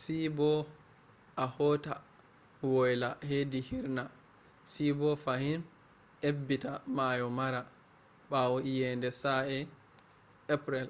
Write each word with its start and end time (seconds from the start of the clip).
see 0.00 0.26
bo 0.36 0.50
a 1.44 1.46
hota 1.56 1.94
woyla 2.72 3.10
hedi 3.28 3.60
hirrna 3.68 4.04
se 4.72 4.86
bo 4.98 5.10
fahim 5.24 5.60
ebbita 6.28 6.72
mayo 6.96 7.26
mara 7.38 7.60
bawo 8.30 8.56
iyeende 8.70 9.10
sa'e 9.22 9.58
april 10.56 10.88